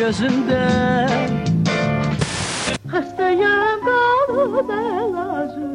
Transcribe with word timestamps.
Mavi 0.00 0.08
gözünden 0.08 1.30
Xəstəyəm 2.92 3.82
qalıb 3.84 4.70
əlacım 4.76 5.74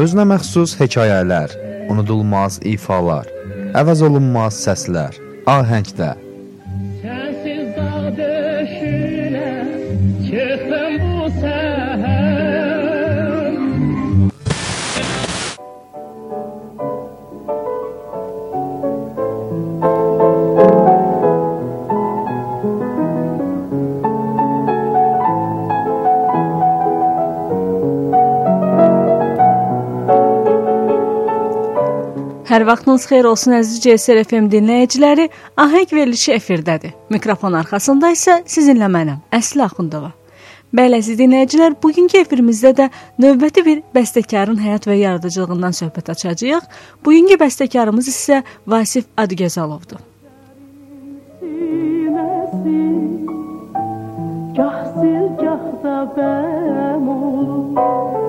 Özünə 0.00 0.24
məxsus 0.32 0.72
hekayələr, 0.80 1.52
unudulmaz 1.92 2.60
ifalar, 2.64 3.28
əvəz 3.76 4.02
olunmaz 4.08 4.56
səslər, 4.64 5.20
ahəngdə. 5.52 6.10
Sənsiz 7.04 7.68
dağ 7.76 8.35
Hər 32.56 32.62
vaxtınız 32.64 33.02
xeyir 33.04 33.26
olsun 33.28 33.52
əziz 33.52 33.82
CSR 33.84 34.22
FM 34.22 34.46
dinləyiciləri. 34.48 35.26
Ahəng 35.60 35.90
verilişi 35.92 36.30
efirdədir. 36.38 36.94
Mikrofon 37.12 37.52
arxasında 37.58 38.08
isə 38.14 38.38
sizinlə 38.48 38.88
mənəm, 38.94 39.18
Əsli 39.28 39.60
Axundova. 39.60 40.14
Bəli, 40.72 40.96
əziz 41.02 41.18
dinləyicilər, 41.20 41.76
bugünkü 41.82 42.22
efirimizdə 42.22 42.72
də 42.80 42.88
növbəti 43.20 43.66
bir 43.66 43.84
bəstəkarın 43.92 44.56
həyat 44.64 44.88
və 44.88 44.96
yaradıcılığından 45.02 45.76
söhbət 45.82 46.08
açacağıq. 46.16 46.64
Bugünkü 47.04 47.36
bəstəkarımız 47.44 48.08
isə 48.14 48.40
Vasif 48.64 49.04
Adgözalovdur. 49.20 50.00
Gah 54.56 54.80
sil, 54.96 55.28
gah 55.44 55.66
da 55.84 55.98
bəm 56.16 57.12
olur 57.18 58.25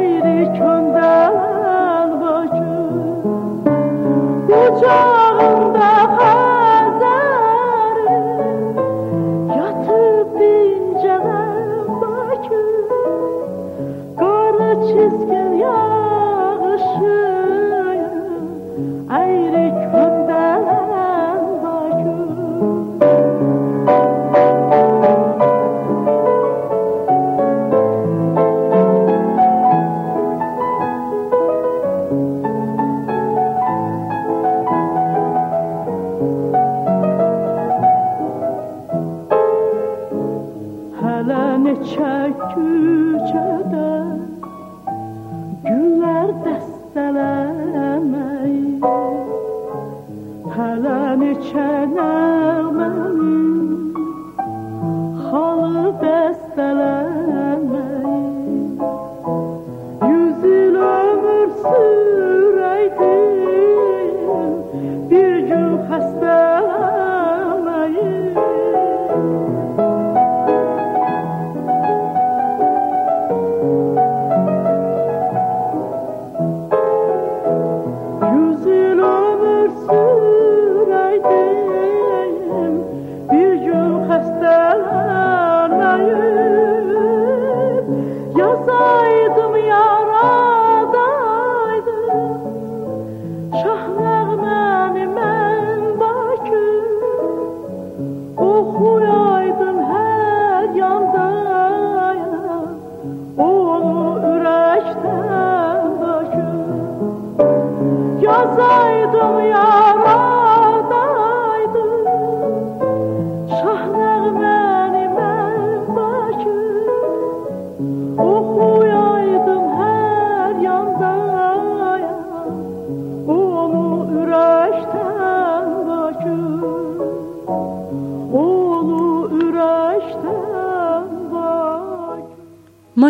ayrı 0.00 0.52
köy. 0.58 0.79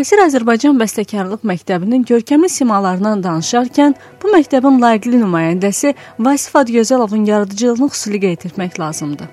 Müasir 0.01 0.21
Azərbaycan 0.25 0.79
bəstəkarlıq 0.81 1.43
məktəbinin 1.45 2.07
görkəmli 2.09 2.49
simalarından 2.49 3.21
danışarkən 3.21 3.93
bu 4.23 4.31
məktəbin 4.33 4.79
layiqli 4.81 5.19
nümayəndəsi 5.21 5.91
Vasif 6.27 6.55
Adgözalovun 6.57 7.27
yaradıcılığını 7.29 7.89
xüsusi 7.93 8.21
qeyd 8.23 8.47
etmək 8.49 8.79
lazımdır. 8.81 9.27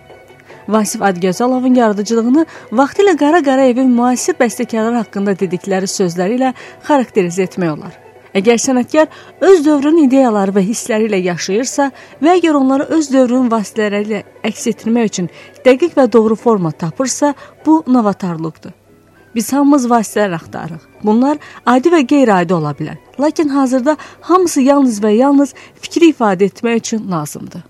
Vasif 0.67 1.05
Adgözalovun 1.09 1.77
yaradıcılığını 1.79 2.43
vaxtilə 2.79 3.13
Qara 3.21 3.39
Qarayevin 3.45 3.93
müasir 3.99 4.35
bəstəkarlar 4.41 4.97
haqqında 4.97 5.37
dedikləri 5.39 5.87
sözləri 5.87 6.35
ilə 6.35 6.49
xarakterizə 6.89 7.45
etmək 7.47 7.71
olar. 7.77 7.93
Əgər 8.35 8.59
sənətkar 8.63 9.07
öz 9.51 9.63
dövrünün 9.69 10.09
ideyaları 10.09 10.57
və 10.57 10.65
hissləri 10.65 11.07
ilə 11.07 11.21
yaşayırsa 11.29 11.85
və 12.19 12.33
əgər 12.41 12.59
onları 12.59 12.89
öz 12.97 13.07
dövrünün 13.13 13.47
vasitələri 13.55 14.09
ilə 14.09 14.19
əks 14.51 14.67
etdirmək 14.73 15.13
üçün 15.13 15.31
dəqiq 15.63 15.95
və 15.95 16.11
doğru 16.17 16.35
forma 16.35 16.73
tapırsa, 16.75 17.31
bu 17.65 17.85
novatorluqdur. 17.87 18.75
Biz 19.35 19.53
hamımız 19.53 19.89
vasitələr 19.89 20.35
axtarırıq. 20.35 20.83
Bunlar 21.03 21.37
adi 21.65 21.89
və 21.93 22.03
qeyri-adi 22.07 22.53
ola 22.53 22.71
bilər. 22.71 22.97
Lakin 23.19 23.49
hazırda 23.49 23.97
hamısı 24.21 24.61
yalnız 24.61 25.01
və 25.03 25.15
yalnız 25.15 25.53
fikri 25.81 26.13
ifadə 26.13 26.49
etmək 26.51 26.77
üçün 26.83 27.11
lazımdır. 27.11 27.63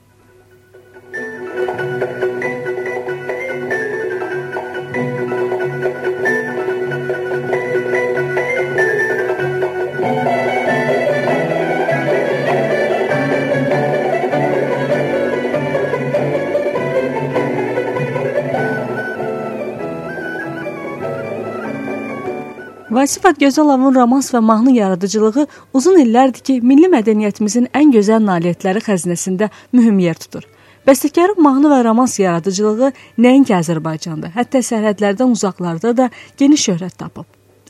Vasif 22.98 23.26
Adgözalovun 23.30 23.94
romans 23.96 24.32
və 24.34 24.40
mahnı 24.42 24.72
yaradıcılığı 24.74 25.44
uzun 25.78 26.00
illərdir 26.02 26.42
ki, 26.48 26.56
milli 26.66 26.88
mədəniyyətimizin 26.90 27.68
ən 27.78 27.92
gözəl 27.94 28.24
nailiyyətləri 28.26 28.82
xəzinəsində 28.88 29.52
mühüm 29.78 30.00
yer 30.02 30.18
tutur. 30.18 30.48
Bəstəkarın 30.88 31.38
mahnı 31.46 31.70
və 31.76 31.84
romans 31.86 32.18
yaradıcılığı 32.18 32.90
nəinki 33.22 33.54
Azərbaycanda, 33.60 34.32
hətta 34.34 34.64
sərhədlərdən 34.66 35.36
uzaqlarda 35.38 35.94
da 36.00 36.10
geniş 36.42 36.72
şöhrət 36.72 36.98
tapıb. 37.04 37.28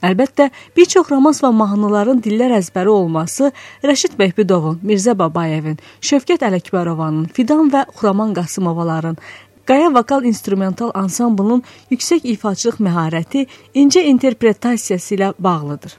Əlbəttə, 0.08 0.48
bir 0.78 0.86
çox 0.86 1.12
romans 1.12 1.42
və 1.44 1.52
mahnıların 1.60 2.22
dillər 2.24 2.54
əzbəri 2.62 2.92
olması 2.94 3.52
Rəşid 3.84 4.16
Behbudovun, 4.20 4.80
Mirzə 4.86 5.18
Babayevin, 5.18 5.80
Şövkət 6.00 6.46
Ələkbərovanın, 6.48 7.28
Fidan 7.34 7.72
və 7.74 7.84
Xuraman 7.98 8.36
Qasımovaların, 8.38 9.18
Qaya 9.68 9.90
vokal 9.92 10.24
instrumental 10.24 10.94
ansamblının 10.96 11.64
yüksək 11.92 12.24
ifaçılıq 12.34 12.78
məharəti, 12.88 13.48
incə 13.76 14.06
interpretasiyası 14.08 15.16
ilə 15.18 15.34
bağlıdır. 15.40 15.98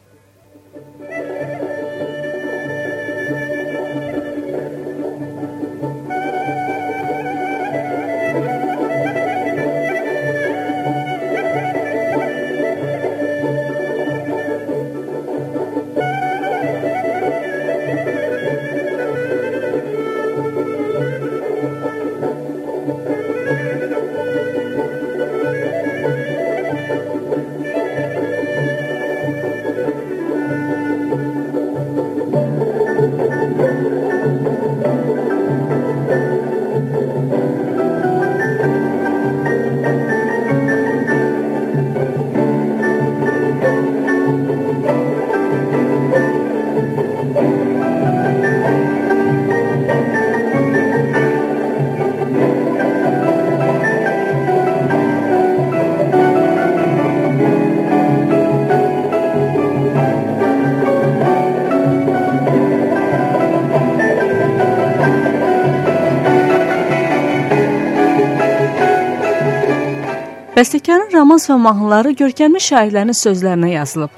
Bəstəkarın 70.69 71.15
romans 71.15 71.47
və 71.49 71.55
mahnıları 71.65 72.11
görkəmli 72.13 72.61
şairlərin 72.61 73.17
sözlərinə 73.17 73.71
yazılıb. 73.71 74.11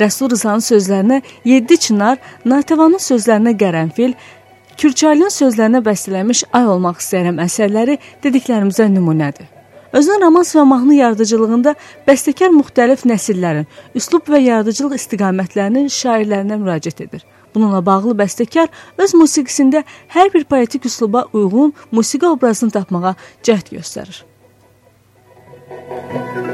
Rəsul 0.00 0.30
Rızanın 0.32 0.62
sözlərinə 0.64 1.18
7 1.44 1.76
Çınar, 1.84 2.16
Natəvanın 2.48 3.02
sözlərinə 3.04 3.52
Qərənfil, 3.60 4.14
Kürçaylının 4.80 5.34
sözlərinə 5.34 5.82
bəstələnmiş 5.84 6.46
Ay 6.56 6.70
olmaq 6.72 7.02
istəyirəm 7.04 7.42
əsərləri 7.44 7.98
dediklərimizə 8.24 8.86
nümunədir. 8.94 9.50
Özünün 9.92 10.24
romans 10.24 10.54
və 10.56 10.64
mahnı 10.70 10.96
yaradıcılığında 11.02 11.76
bəstəkar 12.08 12.56
müxtəlif 12.56 13.04
nəsillərin, 13.12 13.68
üslub 13.92 14.32
və 14.32 14.40
yaradıcılıq 14.46 14.96
istiqamətlərinin 15.02 15.92
şairlərinə 15.98 16.56
müraciət 16.64 17.04
edir. 17.10 17.28
Bununla 17.52 17.84
bağlı 17.84 18.16
bəstəkar 18.24 18.72
öz 18.96 19.14
musiqisində 19.20 19.84
hər 20.16 20.32
bir 20.32 20.48
poetik 20.48 20.88
üsluba 20.88 21.26
uyğun 21.34 21.76
musiqi 21.92 22.32
obrazını 22.32 22.72
tapmağa 22.80 23.16
cəhd 23.44 23.74
göstərir. 23.76 24.29
Música 25.90 26.49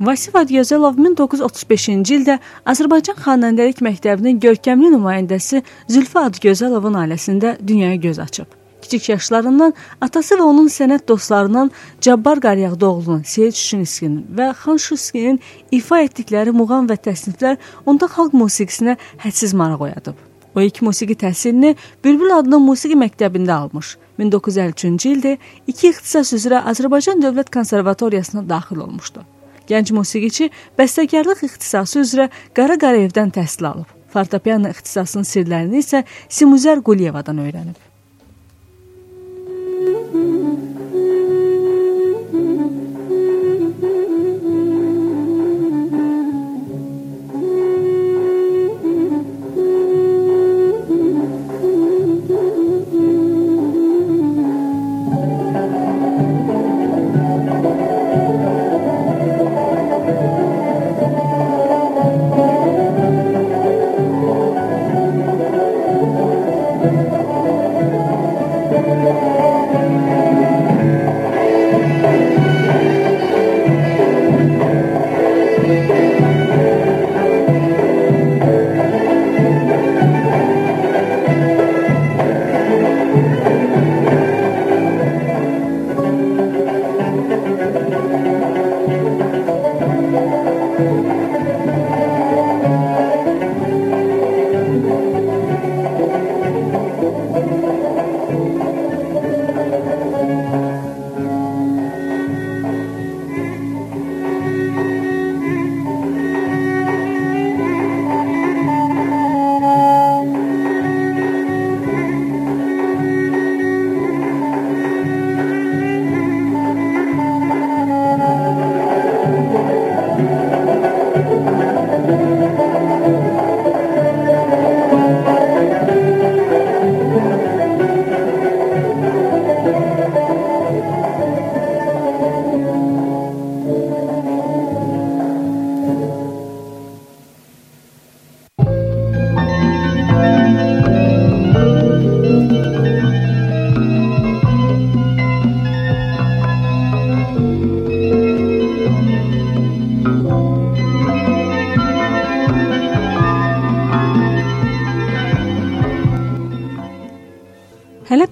Vasif 0.00 0.32
Adyazəlov 0.32 0.96
1935-ci 0.96 2.14
ildə 2.16 2.38
Azərbaycan 2.72 3.18
xanəndəlik 3.20 3.82
məktəbinin 3.84 4.38
görkəmli 4.40 4.88
nümayəndəsi 4.94 5.58
Zülfü 5.92 6.22
Adgözəlovun 6.22 6.94
ailəsində 7.02 7.58
dünyaya 7.60 7.98
göz 8.00 8.20
açıb. 8.24 8.46
Kiçik 8.80 9.10
yaşlarından 9.10 9.74
atası 10.00 10.38
və 10.40 10.46
onun 10.48 10.70
sənət 10.72 11.04
dostlarından 11.08 11.68
Cabbar 12.00 12.40
Qaryağdıoğlunun, 12.40 13.26
Seyid 13.28 13.52
Şüşinskinin 13.52 14.22
və 14.38 14.46
Xan 14.62 14.80
Şuskinin 14.80 15.36
ifa 15.70 15.98
etdikləri 16.06 16.54
muğam 16.56 16.88
və 16.88 16.96
təsniflər 16.96 17.58
onda 17.84 18.08
xalq 18.08 18.32
musiqisinə 18.40 18.94
hədsiz 19.20 19.52
maraq 19.52 19.84
oyadıb. 19.84 20.16
O 20.56 20.64
ilk 20.64 20.80
musiqi 20.82 21.18
təhsilini 21.26 21.74
Bülbül 22.04 22.32
adlı 22.38 22.62
musiqi 22.64 22.96
məktəbində 22.96 23.52
almış. 23.66 23.98
1953-cü 24.18 25.12
ildə 25.12 25.36
iki 25.66 25.92
ixtisas 25.92 26.32
üzrə 26.40 26.64
Azərbaycan 26.72 27.20
Dövlət 27.20 27.52
Konservatoriyasına 27.52 28.48
daxil 28.48 28.80
olmuşdu. 28.86 29.26
Gənc 29.70 29.92
musiqiçi 29.94 30.50
bəstəkarlıq 30.78 31.44
ixtisası 31.46 32.02
üzrə 32.02 32.26
Qara 32.56 32.78
Qarayevdən 32.82 33.30
təhsil 33.36 33.68
alıb. 33.70 33.92
Fortepiano 34.10 34.72
ixtisasının 34.74 35.28
sirlərini 35.28 35.84
isə 35.84 36.02
Simuzər 36.26 36.82
Quliyevadan 36.86 37.38
öyrənib. 37.44 37.89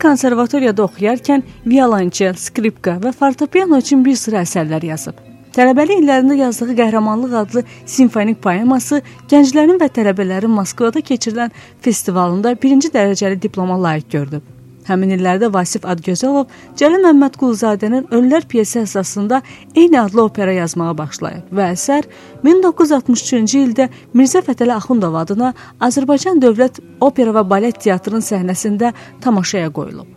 Konservatoriyada 0.08 0.84
oxuyarkən 0.86 1.42
violonçel, 1.68 2.36
skripka 2.40 2.96
və 3.02 3.12
fortepiano 3.12 3.80
üçün 3.82 4.04
bir 4.06 4.16
sıra 4.16 4.44
əsərlər 4.46 4.86
yazıb. 4.92 5.18
Tələbəlik 5.56 6.02
illərində 6.02 6.36
yazdığı 6.38 6.76
Qəhrəmanlıq 6.78 7.34
adlı 7.42 7.64
simfonik 7.96 8.40
poeması 8.44 9.00
gənclərin 9.32 9.80
və 9.80 9.88
tələbələrin 9.96 10.54
Moskvada 10.54 11.02
keçirilən 11.10 11.56
festivalında 11.84 12.54
birinci 12.62 12.92
dərəcəli 12.94 13.42
diploma 13.42 13.80
layiq 13.88 14.14
görülüb. 14.14 14.57
Həmin 14.88 15.12
illərdə 15.18 15.50
Vasif 15.52 15.84
Adgözəlov 15.84 16.48
Cəlil 16.80 17.02
Məmmədquluzadənin 17.04 18.06
Ölülər 18.14 18.46
piyesi 18.48 18.80
əsasında 18.86 19.42
eyni 19.76 19.98
adlı 20.00 20.22
opera 20.24 20.54
yazmağa 20.56 20.94
başlayıb 20.96 21.50
və 21.52 21.66
əsər 21.74 22.08
1963-cü 22.46 23.64
ildə 23.66 23.88
Mirzə 24.16 24.40
Fətəli 24.46 24.72
Axundov 24.72 25.18
adına 25.20 25.52
Azərbaycan 25.84 26.40
Dövlət 26.40 26.80
Opera 27.04 27.34
və 27.36 27.44
Balet 27.50 27.76
Teatrının 27.84 28.24
səhnəsində 28.24 28.94
tamaşaya 29.24 29.68
qoyulub. 29.76 30.08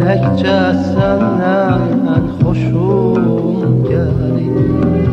Təkcə 0.00 0.60
səndən 0.92 2.30
xoşum 2.38 3.82
gəlir 3.88 5.10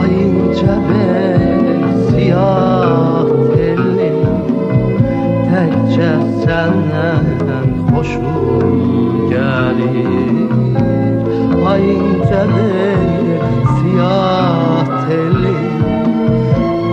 Ayınca 0.00 0.80
bir 0.88 1.86
siyah 2.08 2.75
telli 2.75 2.75
Təkcə 5.66 6.10
səndən 6.42 7.70
xoşum 7.88 8.76
gəlir 9.32 10.52
Ayınca 11.72 12.42
bir 12.52 13.42
siyah 13.72 14.92
telli 15.08 15.56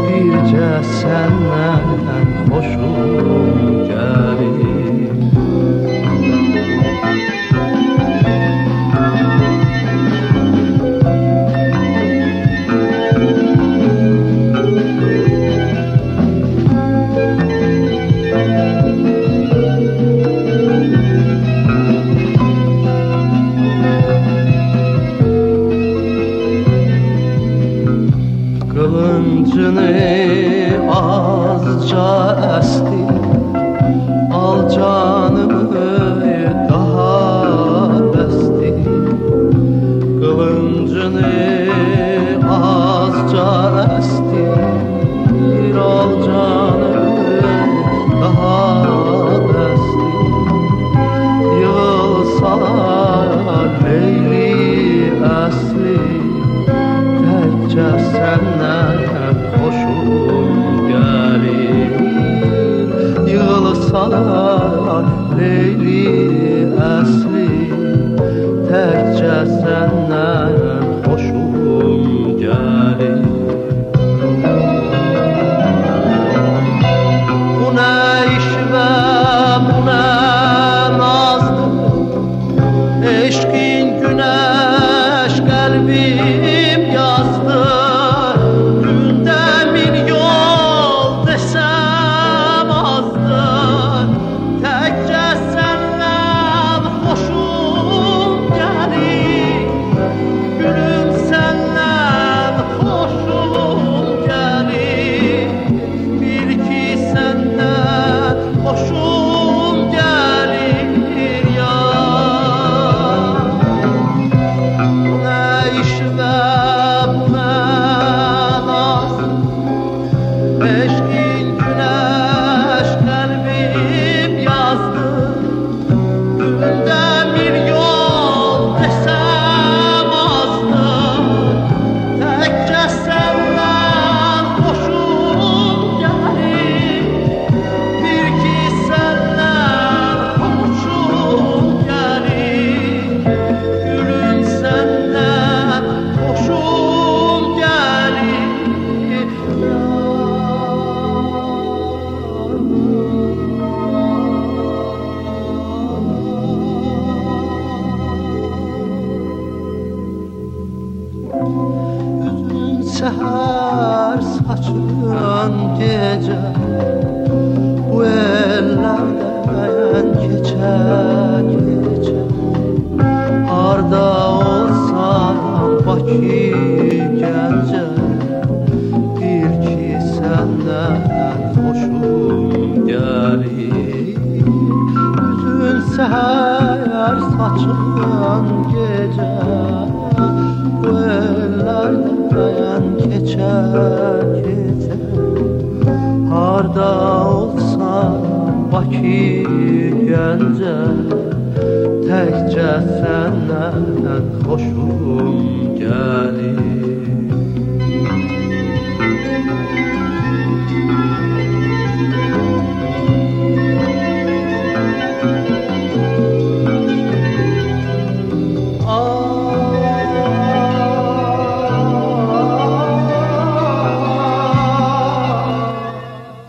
Bircə 0.10 0.72
səndən 0.98 2.34
xoşum 2.50 3.13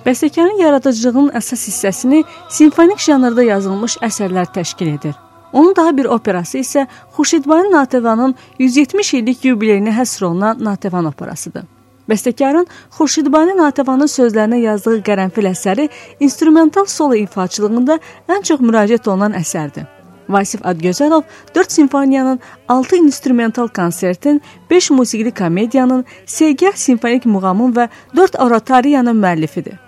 Bəstəkarın 0.04 0.60
yaradıcılığının 0.60 1.32
əsas 1.36 1.64
hissəsini 1.68 2.24
simfonik 2.48 3.00
janrda 3.02 3.42
yazılmış 3.50 3.98
əsərlər 4.08 4.52
təşkil 4.56 4.94
edir. 4.94 5.23
Onun 5.54 5.76
daha 5.76 5.96
bir 5.96 6.04
operası 6.04 6.58
isə 6.58 6.86
Xurşidbay 7.16 7.68
Natəvanın 7.70 8.34
170 8.58 9.14
illik 9.14 9.44
yubileyinə 9.46 9.92
həsr 9.94 10.24
olunan 10.26 10.58
Natəvan 10.58 11.06
operasıdır. 11.06 11.62
Bəstəkarın 12.10 12.66
Xurşidbani 12.98 13.54
Natəvanın 13.60 14.10
sözlərinə 14.10 14.58
yazdığı 14.64 14.98
qərənfil 15.06 15.46
əsəri 15.52 15.86
instrumental 16.20 16.90
solo 16.90 17.14
ifaçılığında 17.22 18.00
ən 18.34 18.42
çox 18.50 18.66
müraciət 18.66 19.06
olunan 19.08 19.38
əsərdir. 19.38 19.86
Vasif 20.28 20.66
Adgözəlov 20.66 21.22
4 21.54 21.72
simfoniyanın, 21.72 22.40
6 22.68 22.96
instrumental 22.96 23.68
konsertin, 23.68 24.42
5 24.70 24.90
musiqili 24.90 25.30
komediyanın, 25.30 26.04
Segah 26.26 26.74
simfonik 26.74 27.26
muğamın 27.26 27.72
və 27.78 27.88
4 28.16 28.40
oratoriyanın 28.40 29.22
müəllifidir. 29.22 29.83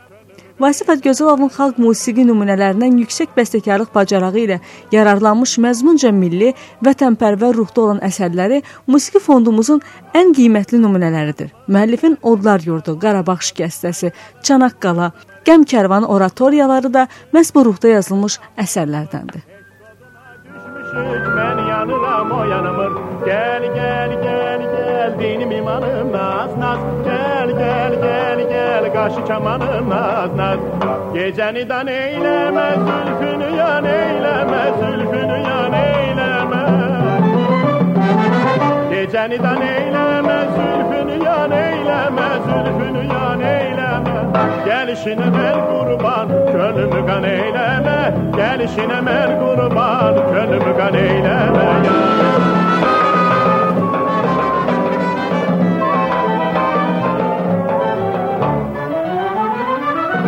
Vasif 0.57 0.89
Ədgözəlovun 0.89 1.51
xalq 1.53 1.77
musiqi 1.85 2.23
nümunələrindən 2.25 2.95
yüksək 3.03 3.35
bəstəkarlıq 3.37 3.91
bacarağı 3.93 4.39
ilə 4.41 4.57
yararlanmış 4.95 5.59
məzmunca 5.61 6.09
milli, 6.17 6.55
vətənpərvər 6.87 7.59
ruhda 7.59 7.83
olan 7.83 8.01
əsərləri 8.07 8.63
musiqi 8.89 9.21
fondumuzun 9.21 9.83
ən 10.17 10.33
qiymətli 10.39 10.81
nümunələridir. 10.81 11.51
Müəllifin 11.69 12.17
Odlar 12.23 12.65
yurdu, 12.65 12.97
Qarabağ 13.03 13.37
şikəstəsi, 13.51 14.15
Çanaqqala, 14.49 15.11
Qəm 15.47 15.69
kərvanı 15.69 16.09
oratoriyaları 16.11 16.93
da 16.95 17.05
məhz 17.37 17.53
bu 17.55 17.67
ruhda 17.69 17.93
yazılmış 17.93 18.41
əsərlərdəndir. 18.65 19.45
Düşmüşük, 20.97 21.27
mən 21.37 21.59
yanıram, 21.69 22.31
o 22.33 22.45
yanımır. 22.45 22.93
Gəl, 23.27 23.65
gəl, 23.77 24.13
gəl, 24.25 24.63
gəl, 24.75 25.19
dinim 25.19 25.51
imanım 25.51 26.13
naz, 26.13 26.57
naz. 26.59 26.79
Gəl, 27.07 27.51
gəl, 27.61 27.93
gəl, 28.05 28.41
gəl, 28.53 28.85
qaşı 28.95 29.27
kamanım 29.29 29.91
naz, 29.91 30.31
naz. 30.41 30.59
Gecəni 31.15 31.69
dan 31.69 31.87
eyləmə, 31.87 32.67
zülfünü 32.87 33.51
yan 33.59 33.85
eyləmə, 33.85 34.63
zülfünü 34.81 35.39
yan 35.51 35.79
eyləmə. 35.83 37.16
Gecəni 38.97 39.37
dan 39.37 39.61
eyləmə, 39.61 40.35
zülfünü 40.57 41.17
yan 41.21 41.53
eyləmə, 41.53 42.29
zülfünü 42.47 43.03
yan 43.11 43.43
eyləmə. 43.45 44.15
Gəlişinə 44.65 45.27
mən 45.35 45.59
qurban, 45.69 46.33
könlümü 46.55 47.03
qan 47.11 47.27
eyləmə. 47.29 47.97
Gəlişinə 48.39 49.03
mən 49.05 49.35
qurban, 49.43 50.17
könlümü 50.31 50.73
qan 50.81 50.97
eyləmə. 51.03 51.67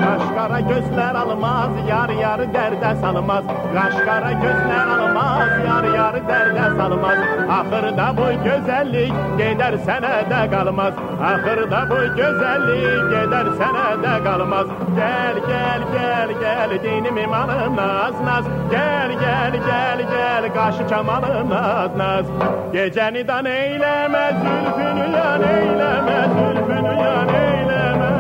Qaşqara 0.05 0.61
gözlər 0.69 1.21
almaz, 1.25 1.83
yar 1.89 2.17
yarı 2.21 2.53
dərdə 2.59 2.95
salmaz. 3.01 3.49
Qaşqara 3.73 4.37
gözlər 4.45 4.97
almaz, 5.01 5.59
yar 5.73 5.93
yarı 5.97 6.27
dərdə 6.29 6.73
salmaz. 6.77 7.28
Ahırda 7.51 8.15
bu 8.17 8.45
güzellik 8.45 9.13
gider 9.39 9.77
sene 9.87 10.31
de 10.31 10.51
kalmaz. 10.51 10.95
Ahırda 11.23 11.91
bu 11.91 12.17
güzellik 12.17 13.11
gider 13.11 13.47
sene 13.59 14.03
de 14.03 14.25
kalmaz. 14.25 14.67
Gel 14.97 15.35
gel 15.49 15.83
gel 15.93 16.29
gel 16.41 16.83
dinim 16.83 17.17
imanım 17.19 17.77
naz 17.77 18.21
naz. 18.25 18.45
Gel 18.71 19.11
gel 19.21 19.53
gel 19.53 19.99
gel 19.99 20.55
kaşı 20.55 20.89
çamanım 20.89 21.51
naz 21.51 21.97
naz. 21.97 22.27
Geceni 22.73 23.29
dan 23.29 23.45
eyleme 23.45 24.31
zülfünü 24.41 25.17
yan 25.17 25.43
eyleme 25.43 26.19
Zülfünü 26.35 26.95
yan 27.03 27.29
eyleme. 27.29 28.11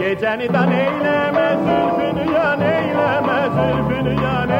Geceni 0.00 0.52
dan 0.52 0.70
eyleme 0.70 1.56
zülfünü 1.64 2.34
yan 2.34 2.60
eyleme 2.60 3.38
Zülfünü 3.54 4.22
yan 4.24 4.51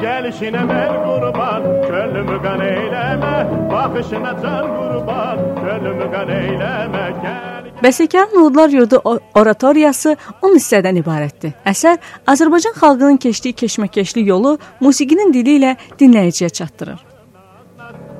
Gəlişinə 0.00 0.62
mən 0.64 0.92
qurban, 1.04 1.64
könlümü 1.88 2.36
qan 2.44 2.60
eyləmə, 2.64 3.34
baxışına 3.72 4.32
can 4.42 4.68
qurban, 4.76 5.42
könlümü 5.60 6.06
qan 6.14 6.32
eyləmə. 6.40 7.04
Gəl 7.24 7.68
Bəstəkarın 7.84 8.34
Nudlar 8.36 8.68
Yurdu 8.68 9.00
oratoriyası 9.34 10.16
10 10.42 10.56
hissədən 10.56 11.00
ibarətdir. 11.00 11.54
Əsər 11.64 11.96
Azərbaycan 12.28 12.76
xalqının 12.80 13.16
keçdiyi 13.24 13.56
keşməkeşli 13.62 14.26
yolu 14.28 14.58
musiqinin 14.84 15.32
dili 15.32 15.56
ilə 15.60 15.76
dinləyiciyə 16.00 16.52
çatdırır. 16.60 17.00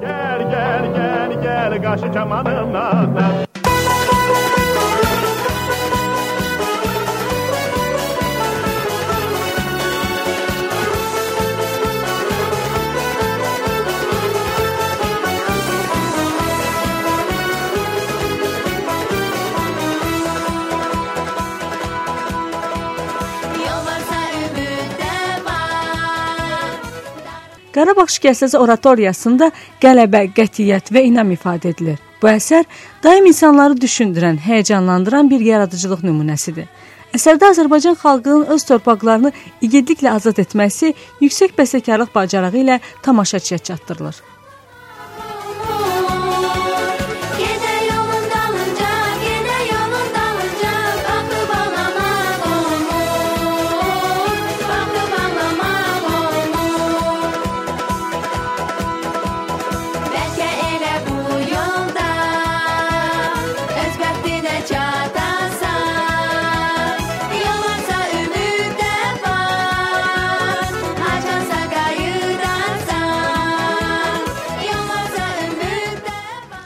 Gəl, 0.01 0.49
gəl, 0.55 0.91
gəl, 0.97 1.39
gəl, 1.45 1.79
qaşı 1.85 2.13
kamanımla. 2.13 3.50
Qarabağ 27.75 28.09
şikəstəsi 28.11 28.59
oratoriyasında 28.59 29.51
qələbə, 29.83 30.25
qətiyyət 30.35 30.91
və 30.91 31.05
inam 31.07 31.31
ifadə 31.31 31.71
edilir. 31.71 32.01
Bu 32.23 32.29
əsər 32.33 32.67
daim 33.05 33.29
insanları 33.31 33.79
düşündürən, 33.81 34.41
həyəcanlandıran 34.43 35.31
bir 35.31 35.45
yaradıcılıq 35.47 36.03
nümunəsidir. 36.09 36.67
Əsərdə 37.15 37.53
Azərbaycan 37.55 37.97
xalqının 38.03 38.51
öz 38.55 38.67
torpaqlarını 38.67 39.33
igidliklə 39.67 40.13
azad 40.19 40.43
etməsi 40.43 40.93
yüksək 41.23 41.55
bəstəkarlıq 41.59 42.13
bacarağı 42.15 42.61
ilə 42.65 42.81
tamaşaçıya 43.03 43.59
çatdırılır. 43.59 44.21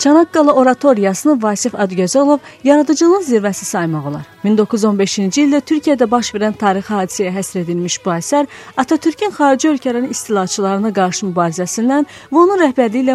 Çanaqqala 0.04 0.52
oratoriyasını 0.52 1.42
Vasif 1.42 1.74
Adgözəlov 1.74 2.38
yaradıcılığın 2.64 3.22
zirvəsi 3.22 3.64
saymaq 3.64 4.08
olar. 4.08 4.26
1915-ci 4.44 5.44
ildə 5.46 5.60
Türkiyədə 5.64 6.04
baş 6.10 6.28
verən 6.34 6.52
tarixi 6.60 6.92
hadisəyə 6.92 7.30
həsr 7.32 7.62
edilmiş 7.62 7.96
bu 8.04 8.10
əsər 8.12 8.44
Atatürkün 8.76 9.32
xarici 9.32 9.70
ölkələrin 9.70 10.10
istilaçılarına 10.12 10.90
qarşı 10.98 11.30
mübarizəsindən 11.30 12.04
və 12.32 12.36
onun 12.42 12.60
rəhbərliyi 12.60 13.06
ilə 13.06 13.14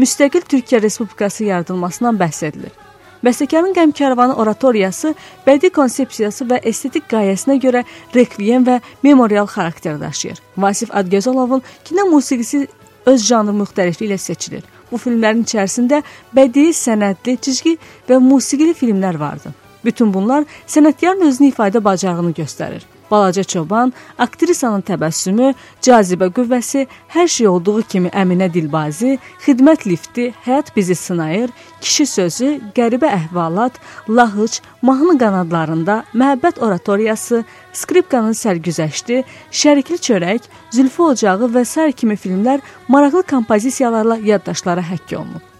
müstəqil 0.00 0.46
Türkiyə 0.52 0.80
Respublikası 0.82 1.44
yaradılmasından 1.50 2.16
bəhs 2.22 2.40
edilir. 2.48 2.72
Bəstəkarın 3.24 3.76
Qəm 3.76 3.92
Kərvanı 4.00 4.38
oratoriyası 4.40 5.12
bədii 5.46 5.72
konsepsiyası 5.80 6.46
və 6.48 6.62
estetik 6.72 7.10
qayəsinə 7.12 7.58
görə 7.60 7.84
rekviyem 8.14 8.64
və 8.64 8.78
memorial 9.02 9.52
xarakter 9.52 10.00
daşıyır. 10.00 10.40
Vasif 10.56 10.96
Adgözəlovun 10.96 11.62
kino 11.84 12.08
musiqisi 12.08 12.64
öz 13.06 13.28
janr 13.28 13.52
müxtəlifliyi 13.60 14.14
ilə 14.14 14.18
seçilir. 14.18 14.64
Bu 14.90 14.98
filmlərin 15.02 15.44
içərisində 15.46 16.02
bədii, 16.36 16.74
sənədli, 16.76 17.38
cizgi 17.42 17.76
və 18.08 18.20
musiqili 18.22 18.74
filmlər 18.74 19.18
vardı. 19.20 19.54
Bütün 19.84 20.12
bunlar 20.14 20.46
sənətkarın 20.66 21.26
özünü 21.28 21.52
ifadə 21.52 21.84
bacarığını 21.84 22.32
göstərir. 22.36 22.86
Balaca 23.10 23.44
çoban, 23.44 23.92
aktrisanın 24.18 24.82
təbəssümü, 24.82 25.52
cazibə 25.82 26.28
qüvvəsi, 26.34 26.86
hər 27.14 27.28
şey 27.30 27.48
olduğu 27.48 27.82
kimi 27.92 28.10
Əminə 28.10 28.48
Dilbazi, 28.52 29.16
xidmət 29.46 29.86
lifti, 29.86 30.32
həyat 30.44 30.72
bizi 30.76 30.94
sınayır, 30.98 31.52
kişi 31.80 32.06
sözü, 32.06 32.52
qəribə 32.74 33.10
əhvalat, 33.20 33.78
lahıc, 34.08 34.60
mahnı 34.82 35.18
qanadlarında, 35.22 36.02
məhəbbət 36.14 36.62
oratoriyası, 36.66 37.44
skripkanın 37.72 38.34
sərgüzəşti, 38.34 39.22
şərikli 39.50 40.00
çörək, 40.08 40.48
zülfü 40.74 41.10
ocağı 41.12 41.50
və 41.54 41.64
s. 41.64 41.92
kimi 41.92 42.16
filmlər 42.16 42.64
maraqlı 42.88 43.22
kompozisiyalarla 43.22 44.18
yaddaşlara 44.32 44.82
həkk 44.94 45.16
olunub. 45.20 45.55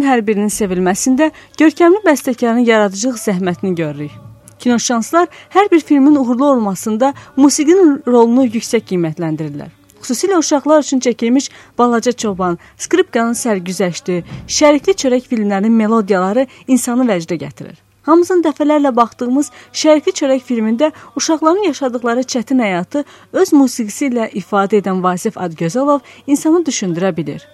Filmlərin 0.00 0.08
hər 0.08 0.22
birinin 0.24 0.50
sevilməsində 0.50 1.30
görkəmli 1.58 2.00
bəstəkarın 2.04 2.64
yaradıcılıq 2.64 3.18
zəhmətini 3.20 3.74
görürük. 3.76 4.10
Kinoşanslar 4.58 5.28
hər 5.52 5.70
bir 5.70 5.80
filmin 5.80 6.16
uğurlu 6.16 6.44
olmasında 6.44 7.14
musiqinin 7.36 8.02
rolunu 8.06 8.46
yüksək 8.46 8.84
qiymətləndirirlər. 8.88 9.70
Xüsusilə 10.00 10.38
uşaqlar 10.38 10.82
üçün 10.82 11.00
çəkilmiş 11.00 11.50
Balaca 11.78 12.12
Çoban, 12.12 12.58
Skripkanın 12.78 13.36
sərgüzəşti, 13.36 14.22
Şərikli 14.48 14.96
çörək 14.96 15.28
filmlərinin 15.28 15.72
melodiyaları 15.72 16.46
insanı 16.68 17.04
vəcdə 17.04 17.36
gətirir. 17.36 17.76
Hamımızın 18.08 18.42
dəfələrlə 18.42 18.94
baxdığımız 18.96 19.52
Şərikli 19.72 20.16
çörək 20.16 20.44
filmində 20.48 20.92
uşaqların 21.16 21.68
yaşadıkları 21.68 22.24
çətin 22.24 22.64
həyatı 22.64 23.04
öz 23.32 23.52
musiqisi 23.52 24.08
ilə 24.08 24.32
ifadə 24.32 24.80
edən 24.80 25.04
Vasif 25.04 25.36
Adgözəlov 25.36 26.00
insanı 26.26 26.64
düşündürə 26.64 27.16
bilir. 27.16 27.44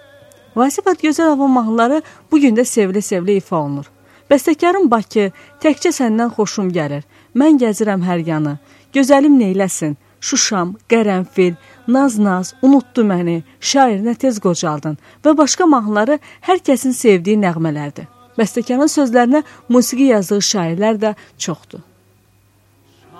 Vasif 0.57 0.87
Adgözəlovun 0.87 1.51
mahnıları 1.51 2.03
bu 2.31 2.40
gün 2.40 2.57
də 2.57 2.64
sevilə-sevilə 2.64 3.37
ifa 3.37 3.57
olunur. 3.61 3.90
Bəstəkarın 4.31 4.88
Bakı, 4.90 5.31
təkcə 5.62 5.92
səndən 5.92 6.33
xoşum 6.35 6.73
gəlir. 6.73 7.05
Mən 7.37 7.61
gəzirəm 7.61 8.03
hər 8.09 8.25
yanı. 8.27 8.57
Gözəlim 8.95 9.37
neyləsin? 9.38 9.97
Şuşam, 10.21 10.75
Qərənfil, 10.90 11.55
Naz-naz, 11.88 12.55
unutdu 12.62 13.05
məni, 13.05 13.42
şairinə 13.61 14.16
tez 14.16 14.40
qocaldın 14.40 14.97
və 15.25 15.37
başqa 15.38 15.66
mahnıları 15.69 16.19
hər 16.49 16.62
kəsin 16.66 16.97
sevdiyi 16.97 17.37
nəğmələrdir. 17.45 18.09
Bəstəkarın 18.40 18.90
sözlərinə 18.97 19.45
musiqi 19.69 20.09
yazdığı 20.14 20.40
şairlər 20.51 20.99
də 21.05 21.14
çoxdur. 21.38 21.85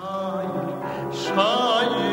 Şair, 0.01 0.51
şair 1.23 2.06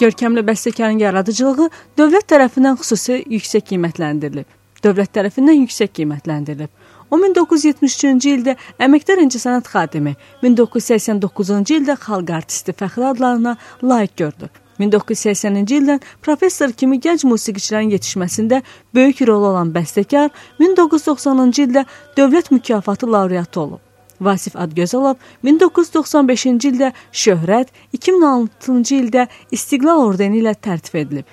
Görkəmli 0.00 0.40
bəstəkarın 0.48 1.00
yaradıcılığı 1.02 1.66
dövlət 2.00 2.30
tərəfindən 2.32 2.78
xüsusi 2.80 3.18
yüksək 3.28 3.66
qiymətləndirilib. 3.68 4.46
Dövlət 4.80 5.10
tərəfindən 5.12 5.58
yüksək 5.58 5.90
qiymətləndirilib. 5.98 6.70
O 7.10 7.18
1973-cü 7.20 8.32
ildə 8.38 8.54
əməkdar 8.80 9.20
incəsənət 9.26 9.68
xadimi, 9.68 10.14
1989-cu 10.40 11.76
ildə 11.76 11.98
xalq 12.00 12.32
artisti 12.38 12.72
fəxri 12.80 13.10
adlarına 13.10 13.54
layiq 13.82 14.16
görülüb. 14.22 14.56
1980-ci 14.80 15.78
ildən 15.82 16.00
professor 16.24 16.72
kimi 16.72 16.96
gənc 17.04 17.26
musiqiçilərin 17.28 17.92
yetişməsində 17.98 18.62
böyük 18.96 19.20
rol 19.28 19.50
olan 19.52 19.74
bəstəkar 19.76 20.32
1990-cı 20.64 21.68
ildə 21.68 21.84
dövlət 22.16 22.50
mükafatı 22.56 23.12
laureatı 23.12 23.60
olub. 23.66 23.89
Vasif 24.20 24.56
Adgözəlov 24.56 25.16
1995-ci 25.44 26.72
ildə 26.72 26.92
Şöhrət, 27.12 27.72
2006-cı 27.96 28.98
ildə 28.98 29.26
İstiqlal 29.50 30.04
ordeni 30.04 30.42
ilə 30.42 30.54
tərtib 30.54 31.00
edilib. 31.04 31.26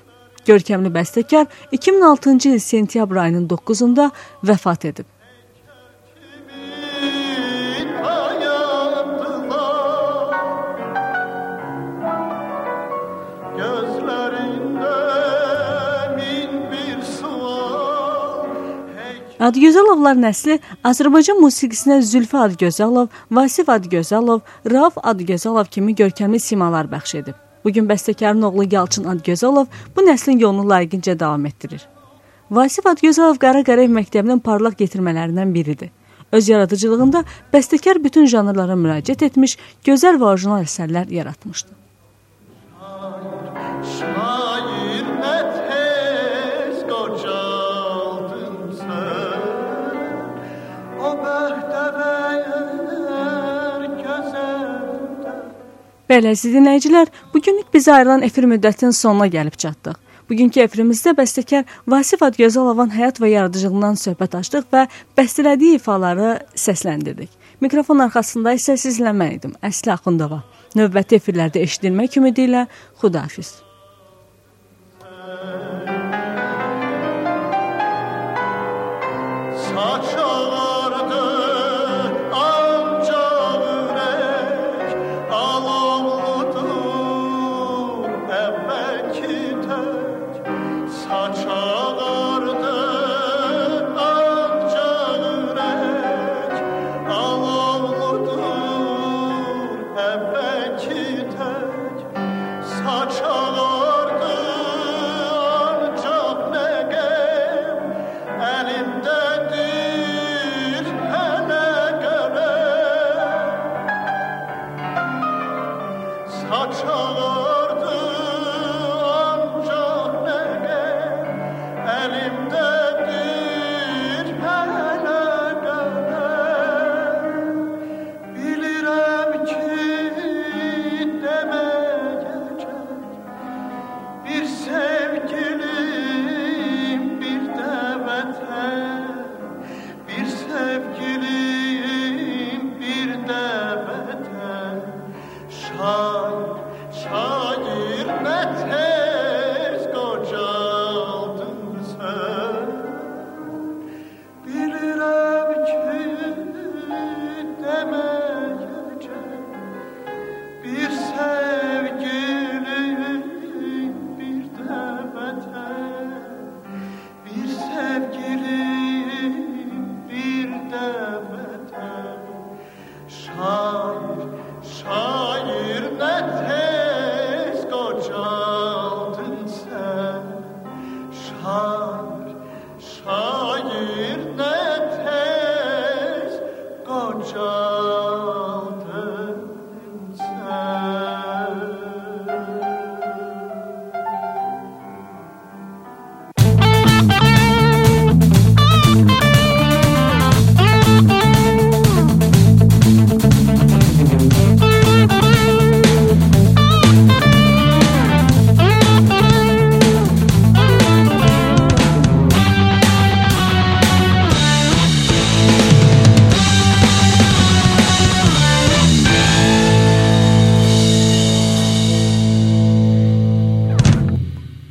Görkəmli 0.47 0.93
bəstəkar 0.95 1.49
2006-cı 1.75 2.55
il 2.55 2.63
sentyabr 2.63 3.23
ayının 3.25 3.47
9-da 3.51 4.11
vəfat 4.47 4.87
edib. 4.87 5.16
Adgözəlovlar 19.37 20.17
nəsli 20.17 20.55
Azərbaycan 20.89 21.37
musiqisinə 21.37 21.99
Zülfü 22.01 22.39
Adgözəlov, 22.41 23.11
Vasif 23.29 23.67
Adgözəlov, 23.69 24.39
Rauf 24.73 24.97
Adgözəlov 24.97 25.69
kimi 25.69 25.93
görkəmli 25.93 26.39
simalar 26.41 26.89
bəxş 26.89 27.19
edib. 27.19 27.35
Bu 27.63 27.69
gün 27.75 27.85
bəstəkarın 27.85 28.41
oğlu 28.49 28.65
Yalçın 28.71 29.05
Adgözəlov 29.13 29.67
bu 29.95 30.05
nəslin 30.09 30.41
yolunu 30.41 30.65
layiqincə 30.71 31.19
davam 31.19 31.45
etdirir. 31.45 31.85
Vasif 32.49 32.89
Adgözəlov 32.89 33.37
Qara 33.37 33.61
Qarayev 33.63 33.93
məktəbinin 33.99 34.41
parlaq 34.41 34.79
getirmələrindən 34.81 35.53
biridir. 35.53 35.93
Öz 36.31 36.49
yaradıcılığında 36.49 37.23
bəstəkar 37.53 38.01
bütün 38.03 38.25
janrlara 38.25 38.73
müraciət 38.73 39.21
etmiş, 39.29 39.57
gözəl 39.85 40.17
və 40.17 40.31
orijinal 40.33 40.65
əsərlər 40.65 41.13
yaratmışdı. 41.13 41.77
Bəli, 56.07 56.29
əziz 56.31 56.53
dinləyicilər, 56.55 57.09
bu 57.33 57.41
günlük 57.43 57.73
bizə 57.73 57.97
ayrılan 57.97 58.21
efir 58.23 58.45
müddətinin 58.47 58.93
sonuna 58.95 59.27
gəlib 59.27 59.57
çatdıq. 59.59 59.97
Bugünkü 60.29 60.61
efirimizdə 60.63 61.11
bəstəkar 61.17 61.67
Vasif 61.87 62.23
Adgözəlovun 62.23 62.93
həyat 62.95 63.19
və 63.19 63.33
yaradıcılığından 63.33 63.99
söhbət 63.99 64.39
açdıq 64.39 64.71
və 64.71 64.85
bəstələdiyi 65.19 65.81
ifaları 65.81 66.31
səsləndirdik. 66.55 67.29
Mikrofon 67.59 68.07
arxasında 68.07 68.55
isə 68.55 68.79
sizlə 68.79 69.11
mən 69.11 69.35
idim, 69.35 69.59
Əsli 69.59 69.97
Axundova. 69.99 70.45
Növbəti 70.79 71.19
efirlərdə 71.19 71.67
eşidilmək 71.67 72.21
ümidi 72.21 72.47
ilə 72.47 72.67
xudahafiz. 73.01 73.57